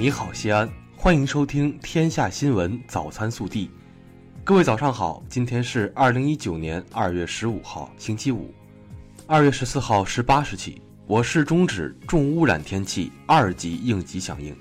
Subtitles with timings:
[0.00, 3.66] 你好，西安，欢迎收听《天下新闻早餐速递》。
[4.42, 8.50] 各位早上好，今天是二零一九年二月十五号，星期五。
[9.26, 14.56] 二月十四号十八时起，我市终止重污染天气二级应急响应，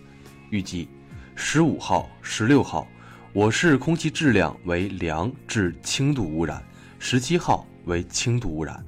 [0.49, 0.89] 预计
[1.35, 2.85] 十五号、十六号，
[3.31, 6.61] 我市空气质量为良至轻度污染，
[6.99, 8.85] 十七号为轻度污染。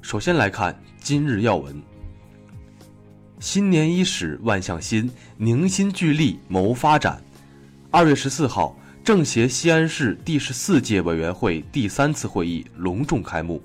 [0.00, 1.82] 首先来看今日要闻。
[3.40, 7.22] 新年伊始，万象新，凝心聚力谋发展。
[7.90, 13.62] 二月十四号，政协西安市第十四届委员会第三次会议隆重开幕。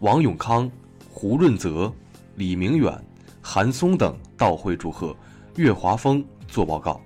[0.00, 0.70] 王永康、
[1.08, 1.92] 胡润泽、
[2.34, 2.92] 李明远、
[3.40, 5.16] 韩松等到会祝贺，
[5.56, 7.00] 岳华峰作报告。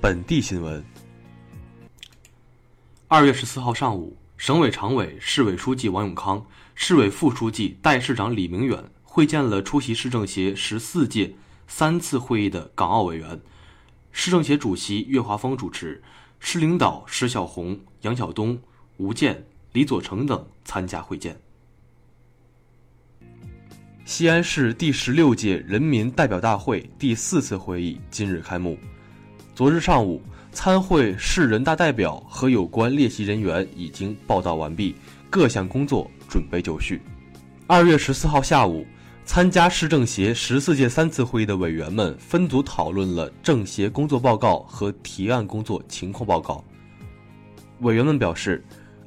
[0.00, 0.82] 本地新闻：
[3.14, 11.34] 二月十四号上午，省委常委、市委书记王永康、市委副书记、代市长李明远会见了出席市政协十四届
[11.66, 13.38] 三次会议的港澳委员。
[14.12, 16.02] 市政协主席岳华峰主持，
[16.40, 18.58] 市领导石小红、杨晓东、
[18.96, 21.38] 吴健、李佐成等参加会见。
[24.06, 28.78] 西安市第十六届人民代表大会第四次会议今日开幕。
[29.54, 30.22] 昨日上午，
[30.52, 34.94] 参会市人大代表和有关列席人员已经报到完毕，
[35.28, 37.00] 各项工作准备就绪。
[37.66, 38.86] 二月十四号下午。
[39.24, 46.62] 参加市政协十四届三次会议的委员们分组讨论了政协工作报告和提案工作情况报告。
[47.82, 48.62] 委员们表示，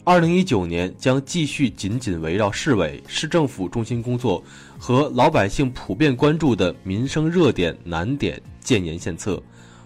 [0.05, 4.41] 二零一九年将继续紧紧围绕市委、市政府中心工作
[4.79, 9.43] 和老百姓普遍关注的民生热点难点建言献策，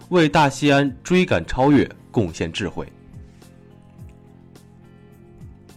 [0.10, 2.88] 为大西安追赶超越贡献智慧。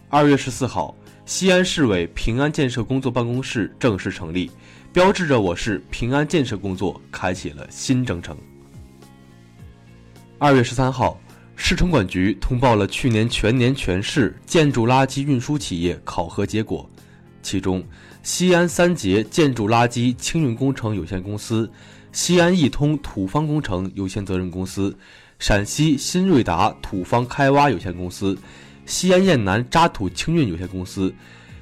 [0.09, 0.95] 二月十四号。
[1.25, 4.51] 西安市委平安建设工作办公室正式成立，
[4.91, 8.37] 标志着我市平安建设工作开启了新征程。
[10.37, 11.17] 二月十三号，
[11.55, 16.87] 市城管局通报了去年全年全市建筑垃圾运输企业考核结果，
[17.41, 17.81] 其中，
[18.21, 21.71] 西安三杰建筑垃圾清运工程有限公司、
[22.13, 24.95] 西安易通土方工程有限责任公司、
[25.39, 28.37] 陕西新瑞达土方开挖有限公司。
[28.85, 31.13] 西安雁南渣土清运有限公司、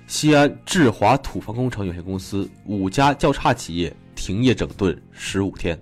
[0.08, 5.80] 西安智华土方工程有限公司五家较差企业停业整顿十五天。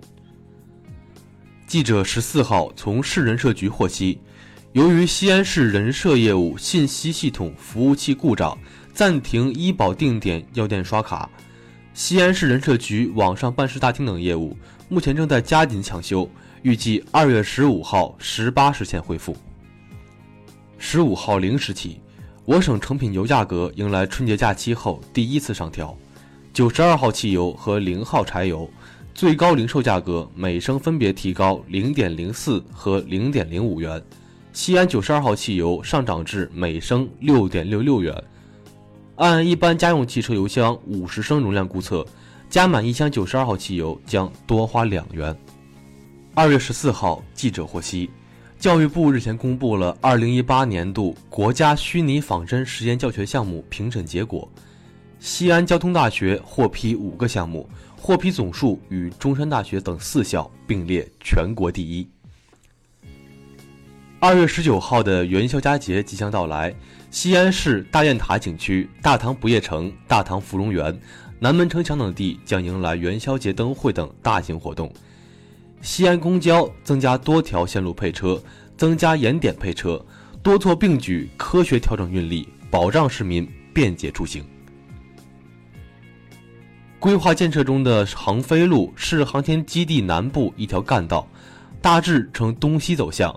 [1.66, 4.20] 记者十四号从市人社局获悉，
[4.72, 8.56] 由于西安市人社业务信息系统服务器故障，
[8.92, 11.28] 暂停医保定点药店刷卡，
[11.92, 14.56] 西安市人社局网上办事大厅等业务
[14.88, 16.28] 目前正在加紧抢修，
[16.62, 19.36] 预计二月十五号十八时前恢复。
[20.78, 22.00] 十五号零时起，
[22.44, 25.96] 我省成品油价格迎来春节假期后第一次上调。
[26.52, 28.68] 九十二号汽油和零号柴油
[29.14, 34.02] 最高零售价格每升分别提高零点零四和零点零五元。
[34.52, 38.14] 西安九十二号汽油上涨至每升六点六六元。
[39.20, 42.06] 按一般家用汽车油箱五十升容量估测，
[42.48, 45.36] 加满一箱九十二号汽油将多花两元。
[46.32, 48.08] 二月十四号，记者获悉。
[48.58, 54.50] 教育部日前公布了2018年度国家虚拟仿真实验教学项目评审结果，
[55.18, 62.08] 西安交通大学获批五个项目，获批总数与中山大学等四校并列全国第一。
[64.22, 66.74] 二月十九号的元宵佳节即将到来，
[67.10, 70.94] 西安市大雁塔景区、大唐不夜城、大唐芙蓉园、
[71.38, 74.92] 南门城墙等地将迎来元宵节灯会等大型活动。
[75.80, 78.38] 西安公交增加多条线路配车，
[78.76, 80.04] 增加延点配车，
[80.42, 84.44] 多措并举，科学调整运力，保障市民便捷出行。
[86.98, 91.26] 规划建设中的航飞路是航天基地南部一条干道，
[91.80, 93.34] 大致呈东西走向。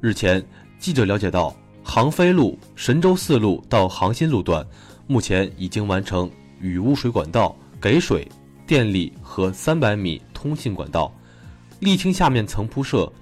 [0.00, 0.40] 日前，
[0.78, 1.52] 记者了解到，
[1.82, 4.64] 航飞路神州四路到航新路段，
[5.08, 6.30] 目前已经完成
[6.60, 8.26] 雨污水管道给水、
[8.64, 11.12] 电力和三百米通信管道。
[11.80, 13.12] 沥青下面层铺设，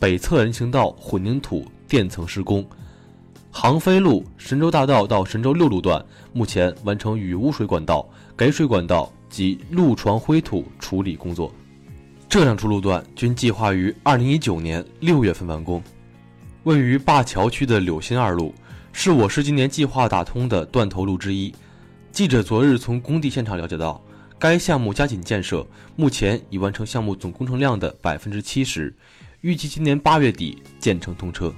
[0.00, 2.66] 北侧人行道混凝土垫层施工。
[3.52, 8.04] 航飞路神州大道到神州六路段目前完成雨污水管道、
[8.36, 11.52] 给水管道及路床灰土处理工作。
[12.34, 15.80] 这两处路段均计划于二零一九年六月份完工。
[16.64, 18.52] 位于灞桥区的柳新二路
[18.92, 21.54] 是我市今年计划打通的断头路之一。
[22.10, 24.02] 记者昨日从工地现场了解到。
[24.36, 25.64] 该项目加紧建设，
[25.94, 28.92] 目前已完成项目总工程量的百分之七十，
[29.42, 31.54] 预计今年八月底建成通车。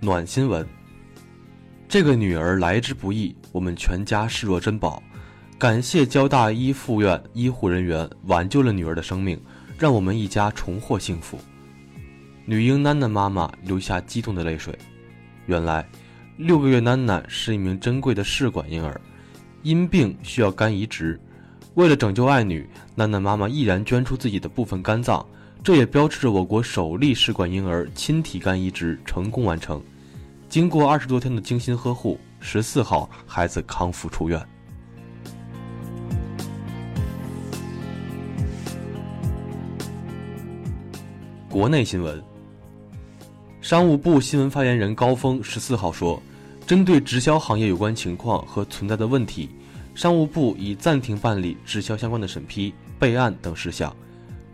[0.00, 0.75] 暖新闻。
[1.88, 5.00] 这个女儿来之不易，我们全家视若珍宝。
[5.56, 9.40] 感谢交大一附院医护人员挽救了女儿的生命，
[9.78, 11.38] 让我们一家重获幸福。
[12.44, 14.76] 女婴楠楠妈妈流下激动的泪水。
[15.46, 15.88] 原来，
[16.36, 19.00] 六个月楠楠是一名珍贵的试管婴儿，
[19.62, 21.18] 因病需要肝移植。
[21.74, 25.24] 为了拯救爱女，楠楠妈妈毅然捐出自己的部分肝脏，
[25.62, 29.80] 这也标志着我国首例试管婴儿亲体肝移植成功完成。
[30.48, 34.40] 经过二十多天的精心呵护，十四号孩子康复出院。
[41.50, 42.22] 国内新闻，
[43.60, 46.22] 商务部新闻发言人高峰十四号说，
[46.66, 49.50] 针对直销行业有关情况和存在的问题，
[49.94, 53.94] 商务部已暂停办理直销相关的审批、备案等事项，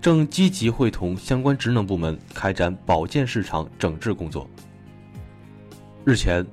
[0.00, 4.48] 正积极会同相关职能部门开展保健市场整治工作。
[6.04, 6.44] 日前，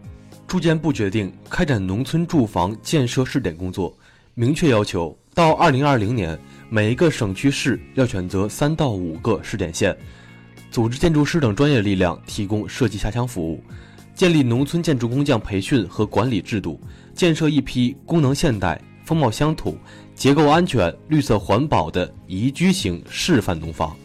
[0.45, 3.91] 住建部决定开展农村住房建设试点工作，
[4.35, 6.37] 明确要求到二零二零年，
[6.69, 9.97] 每一个省区市要选择三到五个试点县。
[10.69, 13.63] 组织建筑师等专业力量提供设计下乡服务，
[14.13, 16.79] 建立农村建筑工匠培训和管理制度，
[17.15, 19.75] 建设一批功能现代、风貌乡土、
[20.13, 23.97] 结构安全、绿色环保的宜居型示范农房。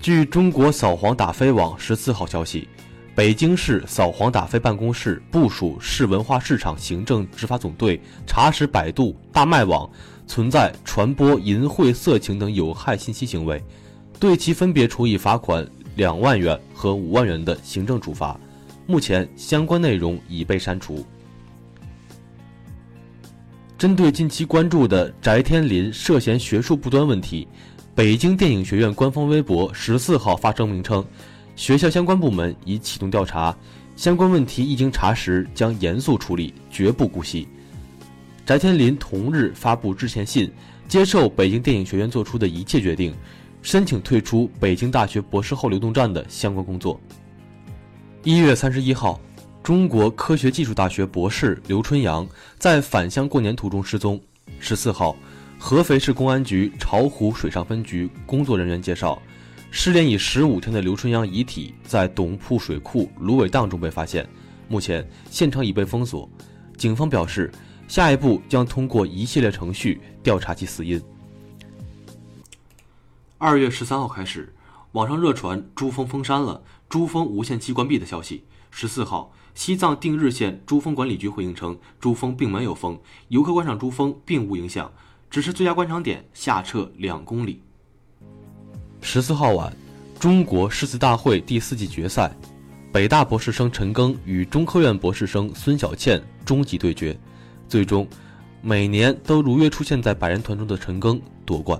[0.00, 2.66] 据中国扫黄打非网十四号消息，
[3.14, 9.88] 北京市扫黄打非办公室部署市文化市场行政执法总队查实百度、大麦网
[10.26, 13.62] 存在传播淫秽色情等有害信息行为。
[14.18, 18.38] 对其分别处以罚款两万元和五万元的行政处罚，
[18.86, 21.04] 目前相关内容已被删除。
[23.76, 27.46] 针对近期关注的翟天临涉嫌学术不端问题，
[27.94, 31.04] 北京电影学院官方微博十四号发声明称，
[31.54, 33.56] 学校相关部门已启动调查，
[33.96, 37.46] 相关问题一经查实将严肃处理，绝不姑息。
[38.44, 40.50] 翟天临同日发布致歉信，
[40.88, 43.14] 接受北京电影学院做出的一切决定。
[43.62, 47.00] 申请退出北京大学博士后流动站的相关工作。
[48.24, 49.20] 一月三十一号，
[49.62, 52.26] 中国科学技术大学博士刘春阳
[52.58, 54.20] 在返乡过年途中失踪。
[54.58, 55.14] 十四号，
[55.60, 59.22] 合肥市公安局巢湖水上分局工作人员介绍，
[59.74, 64.28] 失联已十五天的刘春阳遗体在董铺水库芦苇荡中被发现，
[64.68, 66.28] 目前现场已被封锁。
[66.76, 67.50] 警方表示，
[67.88, 71.02] 下一步将通过一系列程序调查其死因。
[73.38, 74.54] 二月十三号开始，
[74.92, 78.44] 网上热传珠峰封山了，珠峰无限期关闭的消息。
[78.70, 84.92] 十四号，西藏定日县珠峰管理局回应称，珠峰并没有封，游客观赏珠峰并无影响，
[85.30, 87.62] 只是最佳观赏点下撤两公里。
[89.04, 89.70] 十四号晚，
[90.18, 92.34] 中国诗词大会第四季决赛，
[92.92, 97.18] 北大博士生陈庚与中科院博士生孙小倩终极对决，
[97.68, 98.08] 最终，
[98.62, 101.78] 每年都如约出现在百人团中的陈庚夺冠。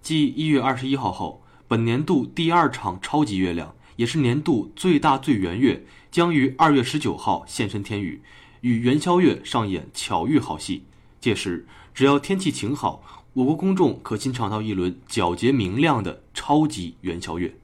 [0.00, 8.22] 继一月二十一号后，本年度第二场超级月亮，也是年度最大最圆月，将于二月十九号现身天宇，
[8.60, 10.84] 与元宵月上演巧遇好戏。
[11.20, 17.54] 届时，只要天气晴好，我国公众可欣赏到一轮皎洁明亮的超级元宵月。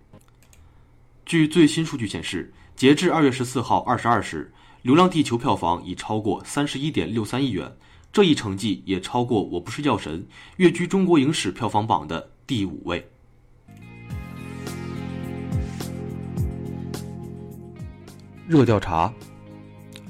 [1.27, 7.71] 据最新数据显示，截至二月十四号二十二时，《流浪地球》票房已超过三十一点六三亿元。
[8.11, 10.23] 这一成绩也超过《我不是药神》，
[10.57, 13.07] 跃居中国影史票房榜的第五位。
[18.47, 19.13] 热调查：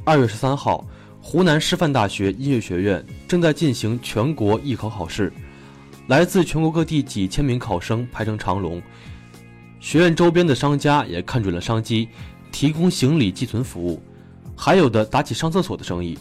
[0.05, 0.87] 二月十三号，
[1.21, 5.33] 湖南师范大学音乐学院正在进行全国艺考考试，
[6.09, 8.83] 来自全国各地几千名考生排成长龙。
[9.79, 12.09] 学院周边的商家也看准了商机，
[12.50, 14.03] 提供行李寄存服务，
[14.57, 16.19] 还有的打起上厕所的生意。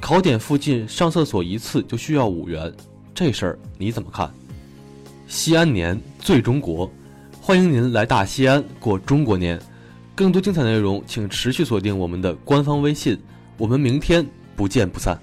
[0.00, 2.72] 考点附近上厕所一次就需要五元，
[3.14, 4.28] 这事儿你怎么看？
[5.28, 6.90] 西安年最中国，
[7.40, 9.60] 欢迎您来大西安过中国年。
[10.12, 13.16] 更多精彩内容，请持续锁定我们的官方微信。
[13.56, 15.18] 我们明天不见不散。